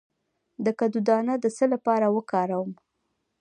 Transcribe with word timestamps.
د 0.65 0.67
کدو 0.79 0.99
دانه 1.07 1.33
د 1.43 1.45
څه 1.57 1.65
لپاره 1.73 2.07
وکاروم؟ 2.15 2.71